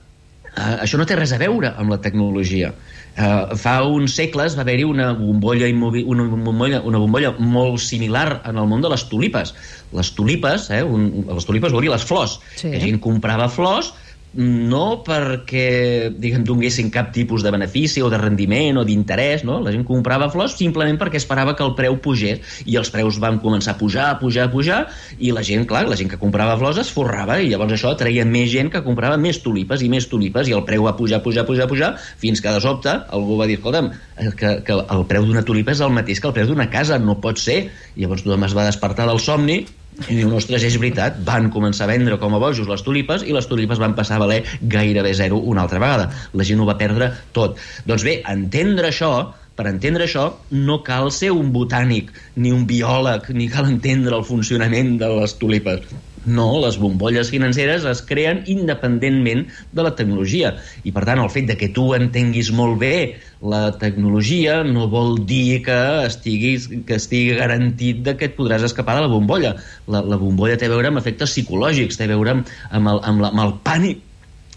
uh, 0.52 0.76
això 0.84 1.00
no 1.00 1.08
té 1.08 1.18
res 1.20 1.34
a 1.36 1.42
veure 1.42 1.74
amb 1.76 1.94
la 1.94 2.02
tecnologia. 2.04 2.74
Uh, 3.16 3.56
fa 3.56 3.78
uns 3.88 4.18
segles 4.18 4.58
va 4.58 4.66
haver-hi 4.66 4.84
una 4.84 5.14
bombolla, 5.16 5.70
una, 5.72 6.26
bombolla, 6.28 6.82
una 6.84 7.00
bombolla 7.00 7.32
molt 7.40 7.80
similar 7.80 8.42
en 8.44 8.60
el 8.60 8.68
món 8.68 8.84
de 8.84 8.92
les 8.92 9.06
tulipes. 9.12 9.54
Les 9.96 10.10
tulipes, 10.18 10.70
eh, 10.76 10.84
un, 10.84 11.08
les 11.30 11.48
tulipes 11.48 11.72
vol 11.72 11.86
dir 11.86 11.94
les 11.94 12.04
flors. 12.04 12.40
Sí. 12.60 12.74
La 12.74 12.82
gent 12.84 13.00
comprava 13.04 13.48
flors 13.48 13.94
no 14.36 15.02
perquè, 15.06 16.12
diguem, 16.12 16.44
donguessin 16.48 16.90
cap 16.92 17.14
tipus 17.16 17.44
de 17.44 17.52
benefici 17.56 18.04
o 18.04 18.10
de 18.12 18.20
rendiment 18.20 18.82
o 18.82 18.84
d'interès, 18.88 19.46
no? 19.48 19.62
La 19.64 19.72
gent 19.72 19.86
comprava 19.88 20.28
flors 20.34 20.58
simplement 20.60 21.00
perquè 21.00 21.20
esperava 21.22 21.56
que 21.56 21.64
el 21.64 21.76
preu 21.78 21.96
pugés 22.04 22.64
i 22.68 22.76
els 22.76 22.92
preus 22.92 23.20
van 23.24 23.40
començar 23.44 23.76
a 23.76 23.80
pujar, 23.80 24.10
a 24.12 24.20
pujar, 24.20 24.50
a 24.50 24.52
pujar 24.52 24.82
i 25.20 25.32
la 25.36 25.44
gent, 25.46 25.64
clar, 25.70 25.86
la 25.88 25.96
gent 26.00 26.12
que 26.12 26.20
comprava 26.20 26.58
flors 26.60 26.82
es 26.84 26.92
forrava 26.92 27.40
i 27.40 27.48
llavors 27.52 27.78
això 27.78 27.94
atreia 27.96 28.28
més 28.28 28.52
gent 28.52 28.74
que 28.74 28.84
comprava 28.84 29.16
més 29.22 29.40
tulipes 29.44 29.86
i 29.86 29.90
més 29.92 30.10
tulipes 30.12 30.52
i 30.52 30.58
el 30.58 30.66
preu 30.68 30.84
va 30.90 30.98
pujar, 31.00 31.22
pujar, 31.24 31.48
pujar, 31.48 31.70
pujar 31.72 31.94
fins 32.20 32.44
que 32.44 32.52
de 32.52 32.62
sobte 32.64 32.92
algú 32.92 33.40
va 33.40 33.48
dir, 33.48 33.60
escolta'm, 33.62 33.92
que, 34.36 34.60
que 34.68 34.78
el 34.84 35.08
preu 35.08 35.26
d'una 35.28 35.46
tulipa 35.48 35.72
és 35.72 35.82
el 35.86 35.96
mateix 35.96 36.20
que 36.20 36.30
el 36.32 36.36
preu 36.36 36.52
d'una 36.52 36.70
casa, 36.72 37.00
no 37.00 37.20
pot 37.24 37.40
ser. 37.40 37.66
I 37.96 38.04
llavors 38.04 38.26
tothom 38.26 38.46
es 38.48 38.56
va 38.58 38.68
despertar 38.68 39.08
del 39.08 39.22
somni 39.24 39.64
i 40.10 40.18
diu, 40.18 40.32
ostres, 40.36 40.64
és 40.68 40.76
veritat, 40.80 41.18
van 41.28 41.48
començar 41.54 41.86
a 41.86 41.92
vendre 41.94 42.18
com 42.22 42.36
a 42.36 42.42
bojos 42.42 42.68
les 42.70 42.84
tulipes 42.86 43.24
i 43.26 43.34
les 43.36 43.48
tulipes 43.50 43.80
van 43.82 43.96
passar 43.98 44.18
a 44.18 44.24
valer 44.26 44.42
gairebé 44.62 45.14
zero 45.18 45.40
una 45.40 45.64
altra 45.66 45.80
vegada. 45.82 46.10
La 46.34 46.48
gent 46.48 46.62
ho 46.62 46.68
va 46.68 46.78
perdre 46.80 47.12
tot. 47.36 47.62
Doncs 47.88 48.06
bé, 48.08 48.20
entendre 48.32 48.92
això, 48.92 49.12
per 49.56 49.70
entendre 49.72 50.08
això, 50.08 50.28
no 50.52 50.82
cal 50.84 51.12
ser 51.16 51.32
un 51.32 51.54
botànic, 51.56 52.12
ni 52.36 52.52
un 52.52 52.66
biòleg, 52.68 53.32
ni 53.38 53.48
cal 53.52 53.72
entendre 53.72 54.18
el 54.20 54.28
funcionament 54.28 54.98
de 55.00 55.14
les 55.16 55.38
tulipes. 55.40 55.88
No, 56.26 56.48
les 56.64 56.80
bombolles 56.82 57.30
financeres 57.30 57.86
es 57.90 58.02
creen 58.06 58.42
independentment 58.50 59.46
de 59.78 59.86
la 59.86 59.94
tecnologia. 59.98 60.56
I, 60.84 60.94
per 60.96 61.06
tant, 61.06 61.22
el 61.22 61.30
fet 61.34 61.46
de 61.52 61.58
que 61.60 61.70
tu 61.76 61.92
entenguis 61.98 62.50
molt 62.56 62.80
bé 62.82 62.96
la 63.46 63.76
tecnologia 63.78 64.64
no 64.66 64.88
vol 64.90 65.20
dir 65.30 65.62
que 65.68 65.78
estiguis, 66.08 66.68
que 66.88 66.98
estigui 66.98 67.38
garantit 67.38 68.02
de 68.06 68.16
que 68.18 68.32
et 68.32 68.36
podràs 68.38 68.66
escapar 68.66 68.98
de 68.98 69.06
la 69.06 69.12
bombolla. 69.12 69.54
La, 69.86 70.02
la 70.02 70.18
bombolla 70.22 70.58
té 70.58 70.66
a 70.70 70.74
veure 70.74 70.90
amb 70.90 71.04
efectes 71.04 71.36
psicològics, 71.36 72.00
té 72.00 72.10
a 72.10 72.14
veure 72.16 72.40
amb, 72.40 72.52
amb, 72.72 72.94
el, 72.96 73.04
amb, 73.06 73.26
la, 73.26 73.34
amb 73.34 73.46
el 73.46 73.56
pànic 73.68 74.04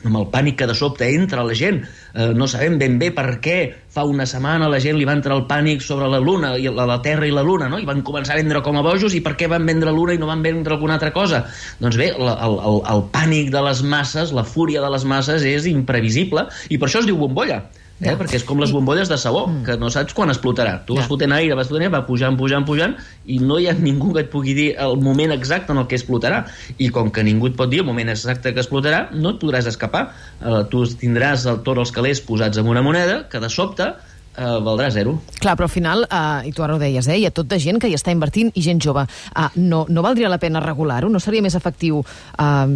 amb 0.07 0.19
el 0.21 0.29
pànic 0.31 0.61
que 0.61 0.69
de 0.71 0.75
sobte 0.79 1.09
entra 1.11 1.45
la 1.47 1.55
gent. 1.59 1.81
Eh, 2.15 2.31
no 2.35 2.47
sabem 2.51 2.79
ben 2.79 2.99
bé 3.01 3.11
per 3.15 3.41
què 3.43 3.57
fa 3.91 4.05
una 4.07 4.27
setmana 4.31 4.69
la 4.71 4.79
gent 4.83 4.99
li 4.99 5.07
va 5.09 5.17
entrar 5.19 5.37
el 5.37 5.47
pànic 5.51 5.83
sobre 5.83 6.09
la 6.11 6.21
Luna, 6.23 6.55
i 6.57 6.69
la, 6.71 6.87
la 6.89 7.01
Terra 7.03 7.27
i 7.27 7.35
la 7.35 7.43
Luna, 7.47 7.69
no? 7.73 7.81
i 7.83 7.89
van 7.89 8.05
començar 8.07 8.37
a 8.37 8.41
vendre 8.41 8.63
com 8.63 8.79
a 8.79 8.85
bojos, 8.87 9.17
i 9.19 9.23
per 9.25 9.35
què 9.39 9.49
van 9.51 9.67
vendre 9.67 9.95
Luna 9.95 10.15
i 10.15 10.23
no 10.23 10.31
van 10.31 10.45
vendre 10.45 10.77
alguna 10.77 10.99
altra 10.99 11.11
cosa? 11.17 11.45
Doncs 11.83 11.99
bé, 11.99 12.13
la, 12.15 12.39
el, 12.47 12.57
el, 12.71 12.81
el 12.95 13.05
pànic 13.15 13.51
de 13.55 13.65
les 13.67 13.83
masses, 13.83 14.33
la 14.37 14.47
fúria 14.47 14.85
de 14.85 14.93
les 14.95 15.09
masses 15.09 15.47
és 15.49 15.67
imprevisible, 15.71 16.47
i 16.71 16.79
per 16.79 16.91
això 16.91 17.03
es 17.03 17.11
diu 17.11 17.19
bombolla. 17.19 17.65
Eh? 17.99 18.15
perquè 18.19 18.39
és 18.39 18.45
com 18.47 18.61
les 18.63 18.71
bombolles 18.75 19.11
de 19.11 19.17
sabó, 19.19 19.47
mm. 19.49 19.65
que 19.67 19.77
no 19.81 19.91
saps 19.91 20.15
quan 20.15 20.31
explotarà. 20.31 20.77
Tu 20.87 20.95
vas 20.95 21.09
fotent 21.11 21.35
aire, 21.35 21.57
vas 21.59 21.67
fotent 21.67 21.87
aire, 21.87 21.95
va 21.95 22.05
pujant, 22.07 22.37
pujant, 22.39 22.67
pujant, 22.67 22.95
i 23.27 23.41
no 23.43 23.59
hi 23.59 23.67
ha 23.67 23.75
ningú 23.75 24.13
que 24.15 24.23
et 24.23 24.31
pugui 24.31 24.55
dir 24.55 24.69
el 24.79 24.99
moment 25.03 25.35
exacte 25.35 25.75
en 25.75 25.83
el 25.83 25.89
que 25.91 25.99
explotarà. 25.99 26.45
I 26.79 26.93
com 26.95 27.11
que 27.15 27.25
ningú 27.27 27.51
et 27.51 27.57
pot 27.59 27.71
dir 27.71 27.83
el 27.83 27.89
moment 27.89 28.13
exacte 28.13 28.55
que 28.55 28.63
explotarà, 28.63 29.09
no 29.15 29.35
et 29.35 29.41
podràs 29.43 29.67
escapar. 29.71 30.09
Eh, 30.39 30.63
tu 30.71 30.85
tindràs 31.01 31.49
el, 31.51 31.65
tots 31.67 31.87
els 31.87 31.95
calés 31.95 32.23
posats 32.23 32.63
en 32.63 32.71
una 32.71 32.85
moneda 32.87 33.25
que 33.33 33.43
de 33.43 33.51
sobte 33.51 33.91
eh, 34.39 34.61
valdrà 34.63 34.89
zero. 34.95 35.17
Clar, 35.41 35.57
però 35.59 35.67
al 35.67 35.75
final, 35.75 36.07
eh, 36.07 36.49
i 36.49 36.55
tu 36.55 36.63
ara 36.63 36.77
ho 36.77 36.79
deies, 36.79 37.09
eh, 37.09 37.19
hi 37.19 37.27
ha 37.27 37.35
tota 37.35 37.59
gent 37.59 37.83
que 37.83 37.91
hi 37.91 37.99
està 37.99 38.15
invertint 38.15 38.55
i 38.55 38.63
gent 38.63 38.81
jove. 38.85 39.05
Eh, 39.35 39.51
no, 39.59 39.85
no 39.89 40.07
valdria 40.07 40.31
la 40.31 40.39
pena 40.39 40.63
regular-ho? 40.65 41.11
No 41.11 41.21
seria 41.21 41.43
més 41.43 41.59
efectiu, 41.59 42.01
eh, 42.39 42.67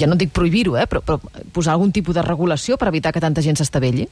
ja 0.00 0.08
no 0.08 0.16
dic 0.16 0.32
prohibir-ho, 0.32 0.76
eh, 0.80 0.88
però, 0.88 1.04
però 1.04 1.20
posar 1.52 1.76
algun 1.76 1.92
tipus 1.92 2.16
de 2.16 2.24
regulació 2.24 2.80
per 2.80 2.88
evitar 2.88 3.12
que 3.12 3.20
tanta 3.20 3.44
gent 3.44 3.60
s'estavelli? 3.60 4.08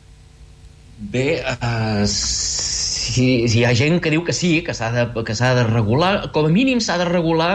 Bé, 1.00 1.40
uh, 1.40 2.04
si, 2.04 3.48
si 3.48 3.60
hi 3.60 3.64
ha 3.64 3.72
gent 3.72 4.02
que 4.04 4.10
diu 4.12 4.20
que 4.24 4.34
sí, 4.36 4.58
que 4.66 4.74
s'ha 4.76 4.90
de, 4.92 5.06
de 5.08 5.62
regular, 5.70 6.28
com 6.34 6.44
a 6.44 6.52
mínim 6.52 6.82
s'ha 6.84 6.98
de 7.00 7.06
regular 7.08 7.54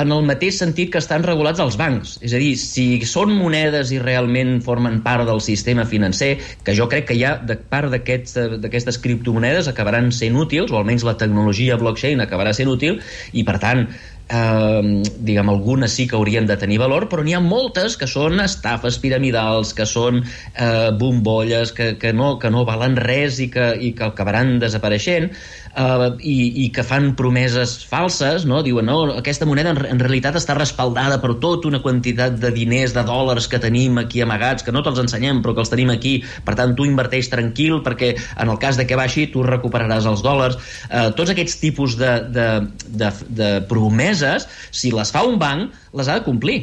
en 0.00 0.12
el 0.14 0.22
mateix 0.24 0.60
sentit 0.62 0.88
que 0.94 1.00
estan 1.02 1.24
regulats 1.26 1.60
els 1.60 1.76
bancs. 1.76 2.14
És 2.24 2.32
a 2.32 2.40
dir, 2.40 2.54
si 2.56 2.84
són 3.04 3.34
monedes 3.36 3.90
i 3.92 3.98
realment 4.00 4.60
formen 4.64 5.00
part 5.04 5.26
del 5.28 5.42
sistema 5.44 5.84
financer, 5.84 6.36
que 6.64 6.76
jo 6.78 6.86
crec 6.88 7.10
que 7.10 7.18
ja 7.18 7.34
de 7.36 7.58
part 7.58 7.92
d'aquestes 7.92 9.00
criptomonedes 9.02 9.68
acabaran 9.68 10.08
sent 10.14 10.38
útils, 10.38 10.72
o 10.72 10.78
almenys 10.80 11.04
la 11.04 11.18
tecnologia 11.20 11.76
blockchain 11.80 12.22
acabarà 12.24 12.54
sent 12.56 12.70
útil, 12.70 13.02
i 13.34 13.44
per 13.44 13.58
tant 13.60 13.88
eh, 14.30 15.02
diguem, 15.18 15.50
algunes 15.50 15.92
sí 15.96 16.06
que 16.08 16.16
haurien 16.16 16.46
de 16.46 16.56
tenir 16.60 16.78
valor, 16.82 17.08
però 17.10 17.24
n'hi 17.26 17.34
ha 17.36 17.42
moltes 17.44 17.96
que 18.00 18.08
són 18.10 18.40
estafes 18.44 19.00
piramidals, 19.02 19.74
que 19.76 19.86
són 19.88 20.22
eh, 20.22 20.90
bombolles, 21.00 21.74
que, 21.76 21.92
que, 22.00 22.14
no, 22.16 22.36
que 22.38 22.52
no 22.54 22.64
valen 22.68 22.96
res 23.00 23.40
i 23.42 23.50
que, 23.52 23.72
i 23.76 23.92
que 23.98 24.10
acabaran 24.10 24.58
desapareixent, 24.62 25.30
eh, 25.76 26.06
i, 26.20 26.36
i 26.64 26.68
que 26.74 26.84
fan 26.86 27.12
promeses 27.18 27.76
falses, 27.88 28.46
no? 28.48 28.62
diuen, 28.66 28.86
no, 28.86 29.00
aquesta 29.18 29.48
moneda 29.48 29.74
en, 29.74 29.82
en 29.92 30.02
realitat 30.02 30.38
està 30.40 30.56
respaldada 30.58 31.20
per 31.22 31.34
tota 31.42 31.70
una 31.70 31.82
quantitat 31.84 32.38
de 32.40 32.52
diners, 32.54 32.94
de 32.96 33.04
dòlars 33.06 33.48
que 33.50 33.60
tenim 33.62 34.00
aquí 34.02 34.24
amagats, 34.24 34.66
que 34.66 34.74
no 34.74 34.84
te'ls 34.86 35.02
ensenyem, 35.04 35.42
però 35.44 35.54
que 35.56 35.64
els 35.64 35.72
tenim 35.72 35.92
aquí, 35.94 36.18
per 36.46 36.56
tant, 36.58 36.74
tu 36.78 36.88
inverteix 36.88 37.30
tranquil, 37.32 37.80
perquè 37.86 38.14
en 38.16 38.50
el 38.50 38.60
cas 38.62 38.80
de 38.80 38.86
que 38.88 38.98
baixi, 38.98 39.28
tu 39.32 39.44
recuperaràs 39.46 40.08
els 40.10 40.24
dòlars. 40.26 40.58
Eh, 40.88 41.08
tots 41.16 41.34
aquests 41.34 41.60
tipus 41.62 41.96
de, 42.00 42.16
de, 42.34 42.48
de, 42.88 43.14
de 43.28 43.54
promeses 43.70 44.48
si 44.70 44.92
les 44.94 45.12
fa 45.14 45.24
un 45.26 45.38
banc, 45.40 45.74
les 45.96 46.08
ha 46.08 46.20
de 46.20 46.26
complir. 46.26 46.60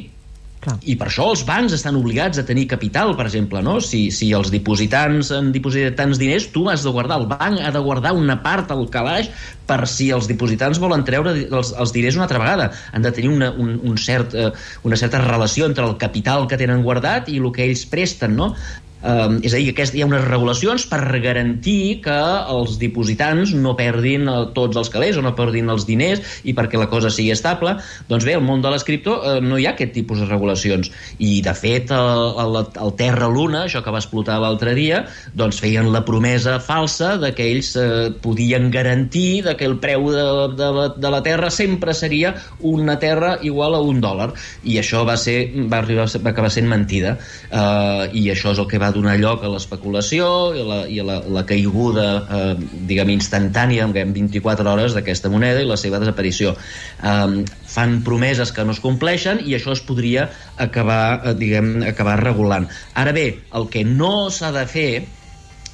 Clar. 0.57 0.73
I 0.89 0.95
per 0.97 1.05
això 1.11 1.27
els 1.29 1.43
bancs 1.45 1.75
estan 1.75 1.97
obligats 1.99 2.39
a 2.41 2.45
tenir 2.45 2.65
capital, 2.71 3.11
per 3.17 3.27
exemple, 3.27 3.61
no? 3.61 3.75
Si, 3.83 4.07
si 4.15 4.31
els 4.33 4.49
dipositants 4.53 5.29
han 5.35 5.51
dipositat 5.53 5.97
tants 5.99 6.17
diners, 6.17 6.47
tu 6.53 6.65
has 6.71 6.85
de 6.85 6.93
guardar, 6.95 7.19
el 7.21 7.27
banc 7.29 7.61
ha 7.61 7.69
de 7.75 7.83
guardar 7.85 8.15
una 8.17 8.39
part 8.41 8.73
al 8.73 8.87
calaix 8.93 9.29
per 9.69 9.83
si 9.91 10.09
els 10.15 10.29
dipositants 10.31 10.81
volen 10.81 11.05
treure 11.05 11.35
els, 11.45 11.73
els 11.77 11.93
diners 11.93 12.17
una 12.17 12.25
altra 12.25 12.41
vegada. 12.41 12.71
Han 12.91 13.05
de 13.05 13.13
tenir 13.13 13.29
una, 13.35 13.51
un, 13.53 13.75
un 13.85 14.01
cert, 14.01 14.33
uh, 14.33 14.49
una 14.87 14.97
certa 14.97 15.21
relació 15.21 15.69
entre 15.69 15.85
el 15.85 15.97
capital 16.01 16.49
que 16.49 16.57
tenen 16.57 16.81
guardat 16.87 17.29
i 17.29 17.37
el 17.37 17.51
que 17.53 17.67
ells 17.67 17.85
presten, 17.93 18.33
no? 18.39 18.53
Um, 18.97 19.37
és 19.45 19.53
a 19.53 19.59
dir, 19.61 19.69
aquest, 19.69 19.93
hi 19.93 20.01
ha 20.01 20.07
unes 20.09 20.23
regulacions 20.25 20.87
per 20.89 20.99
garantir 21.21 21.99
que 22.01 22.15
els 22.49 22.79
dipositants 22.81 23.53
no 23.53 23.75
perdin 23.77 24.25
el, 24.31 24.47
tots 24.55 24.79
els 24.79 24.89
calés 24.89 25.19
o 25.19 25.21
no 25.21 25.35
perdin 25.37 25.69
els 25.69 25.85
diners 25.85 26.41
i 26.49 26.55
perquè 26.57 26.79
la 26.81 26.89
cosa 26.89 27.11
sigui 27.13 27.29
estable. 27.35 27.75
Doncs 28.09 28.25
bé, 28.25 28.33
al 28.37 28.45
món 28.45 28.63
de 28.65 28.71
l'escriptor 28.73 29.21
uh, 29.21 29.35
no 29.43 29.59
hi 29.59 29.67
ha 29.67 29.75
aquest 29.75 29.93
tipus 29.93 30.23
de 30.23 30.29
regulacions. 30.29 30.89
I, 31.19 31.41
de 31.45 31.53
fet, 31.57 31.93
el, 31.93 32.23
el, 32.41 32.59
el 32.87 32.95
Terra 32.97 33.29
Luna, 33.29 33.65
això 33.67 33.83
que 33.85 33.93
va 33.93 34.01
explotar 34.01 34.39
l'altre 34.41 34.73
dia, 34.77 35.03
doncs 35.37 35.61
feien 35.61 35.91
la 35.93 36.01
promesa 36.07 36.57
falsa 36.63 37.13
de 37.21 37.31
que 37.37 37.45
ells 37.51 37.75
uh, 37.77 38.09
podien 38.23 38.71
garantir 38.73 39.43
de 39.45 39.53
que 39.59 39.69
el 39.69 39.77
preu 39.83 40.09
de, 40.09 40.25
de, 40.57 40.71
la, 40.73 40.87
de 40.97 41.13
la 41.13 41.21
Terra 41.25 41.51
sempre 41.53 41.93
seria 41.93 42.33
una 42.65 42.97
Terra 42.99 43.37
igual 43.45 43.77
a 43.77 43.83
un 43.85 44.01
dòlar. 44.01 44.31
I 44.65 44.81
això 44.81 45.05
va, 45.05 45.19
ser, 45.21 45.37
va, 45.69 45.83
arribar, 45.83 46.09
va 46.25 46.33
acabar 46.33 46.51
sent 46.53 46.65
mentida. 46.69 47.17
Uh, 47.51 48.09
I 48.17 48.27
això 48.33 48.57
és 48.57 48.65
el 48.65 48.67
que 48.67 48.81
va 48.81 48.86
va 48.87 48.93
donar 48.95 49.17
lloc 49.19 49.43
a 49.43 49.51
l'especulació 49.51 50.27
i, 50.55 50.63
la, 50.63 50.79
i 50.87 50.99
a 51.01 51.05
la, 51.07 51.17
la 51.37 51.43
caiguda 51.47 52.07
eh, 52.17 52.53
diguem 52.89 53.11
instantània 53.17 53.87
en 53.87 53.95
24 54.15 54.71
hores 54.71 54.95
d'aquesta 54.95 55.31
moneda 55.33 55.63
i 55.63 55.67
la 55.67 55.77
seva 55.79 55.99
desaparició 56.03 56.55
eh, 56.55 57.43
fan 57.67 57.99
promeses 58.07 58.53
que 58.55 58.65
no 58.65 58.75
es 58.75 58.81
compleixen 58.83 59.43
i 59.43 59.57
això 59.57 59.75
es 59.75 59.83
podria 59.83 60.29
acabar, 60.55 61.19
eh, 61.23 61.35
diguem, 61.37 61.81
acabar 61.87 62.17
regulant 62.23 62.69
ara 62.95 63.13
bé, 63.15 63.27
el 63.57 63.69
que 63.73 63.83
no 63.87 64.29
s'ha 64.31 64.53
de 64.55 64.65
fer 64.69 64.89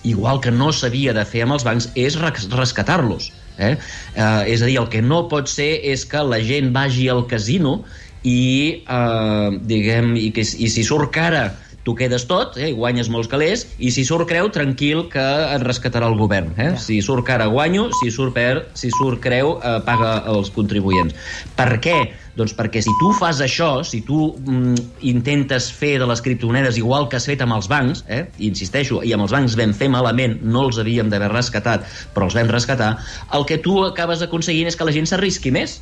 igual 0.04 0.42
que 0.44 0.52
no 0.52 0.72
s'havia 0.76 1.14
de 1.16 1.24
fer 1.28 1.46
amb 1.46 1.56
els 1.58 1.66
bancs 1.68 1.92
és 1.96 2.18
rescatar-los 2.20 3.32
eh? 3.58 3.76
Eh, 4.16 4.54
és 4.54 4.62
a 4.62 4.70
dir, 4.70 4.80
el 4.82 4.90
que 4.92 5.04
no 5.06 5.28
pot 5.32 5.52
ser 5.52 5.76
és 5.94 6.08
que 6.10 6.24
la 6.26 6.42
gent 6.44 6.74
vagi 6.76 7.08
al 7.12 7.28
casino 7.30 7.82
i, 8.24 8.84
eh, 8.88 9.60
diguem, 9.70 10.16
i, 10.18 10.32
que, 10.36 10.44
i 10.44 10.72
si 10.72 10.84
surt 10.88 11.14
cara 11.16 11.46
tu 11.84 11.96
quedes 12.00 12.26
tot 12.30 12.58
eh, 12.58 12.72
i 12.72 12.78
guanyes 12.78 13.10
molts 13.14 13.30
calés 13.32 13.68
i 13.78 13.92
si 13.94 14.06
surt 14.08 14.28
creu, 14.30 14.50
tranquil 14.56 15.08
que 15.14 15.24
et 15.24 15.64
rescatarà 15.66 16.10
el 16.12 16.18
govern 16.20 16.54
eh? 16.56 16.74
Ja. 16.74 16.80
si 16.80 17.00
surt 17.06 17.28
cara 17.28 17.50
guanyo, 17.52 17.90
si 18.02 18.12
surt 18.12 18.36
per 18.36 18.68
si 18.80 18.92
surt 18.96 19.22
creu, 19.24 19.58
eh, 19.60 19.80
paga 19.86 20.18
els 20.34 20.52
contribuents 20.54 21.16
per 21.58 21.78
què? 21.84 21.98
Doncs 22.34 22.56
perquè 22.58 22.82
si 22.82 22.90
tu 22.98 23.12
fas 23.14 23.44
això, 23.46 23.84
si 23.86 24.00
tu 24.08 24.32
mm, 24.34 25.04
intentes 25.06 25.68
fer 25.70 26.00
de 26.02 26.08
les 26.10 26.22
criptomonedes 26.26 26.80
igual 26.82 27.06
que 27.10 27.20
has 27.20 27.28
fet 27.30 27.44
amb 27.46 27.54
els 27.54 27.68
bancs, 27.70 28.02
eh, 28.10 28.24
insisteixo, 28.42 29.04
i 29.06 29.14
amb 29.14 29.28
els 29.28 29.36
bancs 29.36 29.58
vam 29.60 29.76
fer 29.78 29.92
malament, 29.94 30.40
no 30.42 30.66
els 30.66 30.80
havíem 30.82 31.12
d'haver 31.14 31.30
rescatat, 31.30 31.86
però 32.16 32.26
els 32.26 32.38
vam 32.40 32.50
rescatar, 32.50 32.96
el 33.38 33.46
que 33.46 33.60
tu 33.62 33.78
acabes 33.86 34.26
aconseguint 34.26 34.72
és 34.72 34.80
que 34.80 34.88
la 34.90 34.96
gent 34.96 35.12
s'arrisqui 35.12 35.54
més 35.54 35.78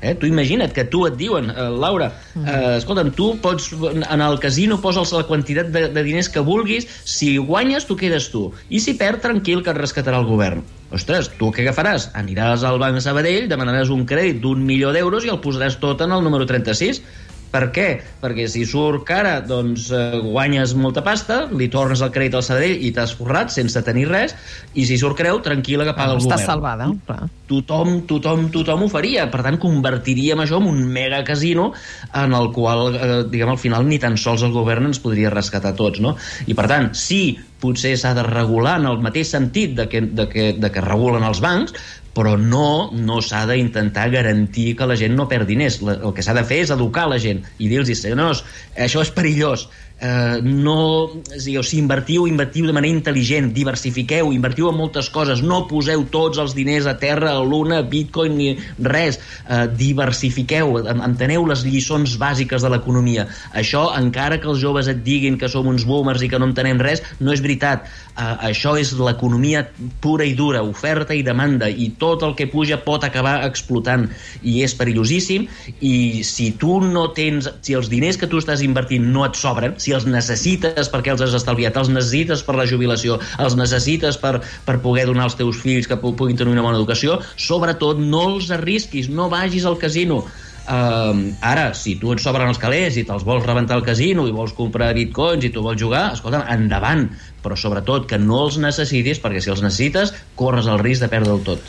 Eh? 0.00 0.14
Tu 0.16 0.30
imagina't 0.30 0.72
que 0.72 0.84
tu 0.88 1.04
et 1.06 1.16
diuen, 1.20 1.50
uh, 1.52 1.68
Laura, 1.68 2.10
uh, 2.38 2.76
escolta'm, 2.78 3.12
tu 3.16 3.34
pots 3.42 3.70
anar 4.08 4.30
al 4.30 4.40
casino, 4.40 4.80
posa'ls 4.80 5.12
la 5.16 5.26
quantitat 5.28 5.68
de, 5.74 5.86
de 5.92 6.04
diners 6.06 6.30
que 6.32 6.42
vulguis, 6.44 6.88
si 7.04 7.34
guanyes, 7.36 7.86
tu 7.88 7.96
quedes 8.00 8.30
tu. 8.32 8.48
I 8.70 8.80
si 8.80 8.96
perd, 9.00 9.20
tranquil, 9.24 9.64
que 9.64 9.74
et 9.74 9.80
rescatarà 9.80 10.22
el 10.22 10.28
govern. 10.28 10.64
Ostres, 10.90 11.28
tu 11.38 11.52
què 11.54 11.62
agafaràs? 11.62 12.08
Aniràs 12.18 12.64
al 12.66 12.80
Banc 12.82 12.98
Sabadell, 13.04 13.46
demanaràs 13.50 13.92
un 13.94 14.06
crèdit 14.08 14.40
d'un 14.42 14.64
milió 14.66 14.90
d'euros 14.96 15.26
i 15.26 15.30
el 15.30 15.38
posaràs 15.44 15.78
tot 15.82 16.00
en 16.02 16.16
el 16.16 16.24
número 16.24 16.48
36 16.48 17.04
Per 17.50 17.64
què? 17.74 17.86
Perquè 18.22 18.46
si 18.50 18.62
surt 18.68 19.02
cara, 19.08 19.40
doncs 19.42 19.88
eh, 19.90 20.20
guanyes 20.22 20.76
molta 20.78 21.02
pasta, 21.02 21.42
li 21.50 21.66
tornes 21.72 22.02
el 22.04 22.12
crèdit 22.14 22.36
al 22.38 22.44
Sabadell 22.46 22.84
i 22.86 22.92
t'has 22.94 23.14
forrat 23.18 23.50
sense 23.50 23.82
tenir 23.86 24.06
res, 24.10 24.36
i 24.78 24.86
si 24.86 24.98
surt 25.00 25.18
creu, 25.18 25.40
tranquil·la 25.42 25.88
que 25.88 25.96
paga 25.98 26.14
el 26.14 26.22
Està 26.22 26.36
govern. 26.36 26.46
salvada, 26.46 26.88
clar. 27.08 27.26
Tothom, 27.50 27.96
tothom, 28.06 28.46
tothom 28.54 28.86
ho 28.86 28.88
faria. 28.92 29.26
Per 29.32 29.42
tant, 29.42 29.58
convertiríem 29.58 30.38
això 30.44 30.60
en 30.62 30.68
un 30.70 30.84
mega 30.94 31.24
casino 31.26 31.72
en 32.14 32.36
el 32.38 32.52
qual, 32.54 32.94
eh, 32.94 33.22
diguem, 33.30 33.50
al 33.50 33.58
final 33.58 33.86
ni 33.88 33.98
tan 33.98 34.14
sols 34.16 34.46
el 34.46 34.54
govern 34.54 34.86
ens 34.92 35.02
podria 35.02 35.34
rescatar 35.34 35.74
tots, 35.74 35.98
no? 35.98 36.14
I 36.46 36.54
per 36.54 36.68
tant, 36.70 36.92
sí, 36.94 37.34
potser 37.60 37.96
s'ha 37.98 38.14
de 38.14 38.22
regular 38.24 38.78
en 38.78 38.86
el 38.86 39.02
mateix 39.02 39.34
sentit 39.34 39.74
de 39.76 39.88
que, 39.90 40.00
de 40.00 40.28
que, 40.30 40.52
de 40.54 40.70
que 40.70 40.84
regulen 40.86 41.26
els 41.26 41.42
bancs, 41.42 41.74
però 42.20 42.36
no, 42.36 42.90
no 42.92 43.22
s'ha 43.24 43.46
d'intentar 43.48 44.10
garantir 44.12 44.74
que 44.76 44.88
la 44.88 44.96
gent 45.00 45.14
no 45.16 45.24
perd 45.30 45.48
diners. 45.48 45.78
El 45.80 46.12
que 46.12 46.24
s'ha 46.24 46.36
de 46.36 46.44
fer 46.44 46.58
és 46.66 46.72
educar 46.74 47.06
la 47.08 47.16
gent 47.22 47.40
i 47.56 47.70
dir-los, 47.70 47.88
senyors, 47.96 48.42
això 48.76 49.00
és 49.00 49.12
perillós, 49.16 49.70
eh, 50.00 50.40
no, 50.42 51.10
és 51.34 51.44
dir, 51.44 51.58
o 51.60 51.62
sigui, 51.62 51.82
invertiu, 51.84 52.26
invertiu 52.26 52.66
de 52.66 52.72
manera 52.76 52.94
intel·ligent, 52.96 53.52
diversifiqueu, 53.56 54.32
invertiu 54.32 54.70
en 54.70 54.76
moltes 54.78 55.10
coses, 55.12 55.42
no 55.42 55.66
poseu 55.68 56.04
tots 56.10 56.40
els 56.42 56.54
diners 56.56 56.86
a 56.90 56.96
terra, 56.98 57.34
a 57.36 57.44
l'una, 57.44 57.82
bitcoin, 57.82 58.36
ni 58.36 58.56
res, 58.78 59.20
eh, 59.48 59.66
diversifiqueu, 59.76 60.78
en- 60.88 61.02
enteneu 61.04 61.46
les 61.46 61.64
lliçons 61.64 62.16
bàsiques 62.18 62.62
de 62.62 62.70
l'economia. 62.72 63.26
Això, 63.54 63.90
encara 63.98 64.40
que 64.40 64.48
els 64.48 64.58
joves 64.60 64.88
et 64.88 65.02
diguin 65.04 65.38
que 65.38 65.48
som 65.48 65.66
uns 65.66 65.84
boomers 65.84 66.22
i 66.22 66.28
que 66.28 66.38
no 66.38 66.46
entenem 66.46 66.80
res, 66.80 67.02
no 67.20 67.32
és 67.32 67.40
veritat. 67.40 67.84
Eh, 68.16 68.50
això 68.50 68.78
és 68.80 68.92
l'economia 68.98 69.66
pura 70.00 70.24
i 70.24 70.34
dura, 70.34 70.62
oferta 70.62 71.14
i 71.14 71.22
demanda, 71.22 71.68
i 71.68 71.90
tot 71.98 72.22
el 72.22 72.34
que 72.34 72.46
puja 72.50 72.80
pot 72.84 73.04
acabar 73.04 73.44
explotant, 73.46 74.08
i 74.42 74.62
és 74.62 74.74
perillosíssim, 74.74 75.46
i 75.80 76.22
si 76.24 76.50
tu 76.52 76.80
no 76.80 77.08
tens, 77.16 77.48
si 77.62 77.74
els 77.74 77.88
diners 77.88 78.16
que 78.16 78.26
tu 78.26 78.38
estàs 78.38 78.62
invertint 78.62 79.04
no 79.12 79.24
et 79.24 79.36
sobren, 79.36 79.74
si 79.78 79.89
els 79.96 80.06
necessites 80.06 80.90
perquè 80.92 81.14
els 81.14 81.24
has 81.24 81.34
estalviat, 81.38 81.76
els 81.76 81.90
necessites 81.92 82.44
per 82.46 82.56
la 82.58 82.66
jubilació, 82.68 83.18
els 83.38 83.56
necessites 83.58 84.18
per, 84.20 84.38
per 84.66 84.78
poder 84.84 85.06
donar 85.08 85.28
als 85.28 85.38
teus 85.38 85.60
fills 85.62 85.88
que 85.90 85.98
pu- 86.00 86.14
puguin 86.16 86.38
tenir 86.38 86.54
una 86.54 86.64
bona 86.66 86.78
educació, 86.78 87.18
sobretot 87.36 88.00
no 88.02 88.26
els 88.34 88.50
arrisquis, 88.54 89.10
no 89.10 89.30
vagis 89.32 89.66
al 89.68 89.78
casino. 89.80 90.24
Uh, 90.70 91.32
ara, 91.42 91.72
si 91.74 91.96
tu 91.98 92.12
et 92.14 92.20
sobren 92.22 92.46
els 92.52 92.60
calés 92.60 92.94
i 93.00 93.02
te'ls 93.08 93.24
vols 93.26 93.46
rebentar 93.48 93.74
al 93.74 93.82
casino 93.82 94.28
i 94.28 94.34
vols 94.36 94.52
comprar 94.54 94.92
bitcoins 94.94 95.48
i 95.48 95.50
tu 95.50 95.64
vols 95.64 95.80
jugar, 95.80 96.12
escolta, 96.14 96.44
endavant, 96.52 97.08
però 97.42 97.56
sobretot 97.58 98.06
que 98.06 98.20
no 98.20 98.44
els 98.44 98.60
necessitis 98.62 99.18
perquè 99.18 99.42
si 99.42 99.50
els 99.50 99.64
necessites 99.64 100.14
corres 100.38 100.70
el 100.70 100.78
risc 100.84 101.02
de 101.02 101.10
perdre'l 101.10 101.42
tot. 101.48 101.64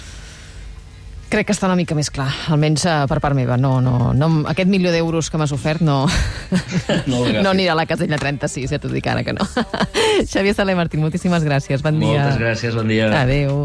Crec 1.32 1.48
que 1.48 1.54
està 1.56 1.70
una 1.70 1.78
mica 1.80 1.96
més 1.96 2.10
clar, 2.12 2.28
almenys 2.52 2.84
uh, 2.84 3.06
per 3.08 3.22
part 3.24 3.38
meva. 3.38 3.56
No, 3.56 3.78
no, 3.80 4.12
no, 4.12 4.28
aquest 4.52 4.68
milió 4.68 4.92
d'euros 4.92 5.30
que 5.32 5.40
m'has 5.40 5.54
ofert 5.56 5.80
no, 5.80 6.02
No 7.08 7.22
no 7.32 7.54
anirà 7.54 7.72
a 7.72 7.78
la 7.80 7.86
casella 7.88 8.20
36, 8.20 8.68
ja 8.74 8.82
t'ho 8.84 8.92
dic 8.92 9.08
ara 9.08 9.24
que 9.24 9.38
no. 9.38 9.48
Xavier 10.34 10.58
Saler 10.58 10.76
Martín, 10.76 11.00
moltíssimes 11.06 11.48
gràcies. 11.48 11.86
Bon 11.88 11.96
dia. 12.04 12.26
Moltes 12.26 12.42
gràcies, 12.44 12.76
bon 12.76 12.92
dia. 12.92 13.08
Adéu. 13.22 13.64